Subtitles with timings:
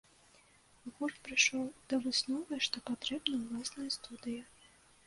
[0.95, 4.43] Гурт прыйшоў да высновы, што патрэбна ўласная студыя.